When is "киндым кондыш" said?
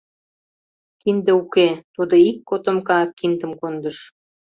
3.17-3.97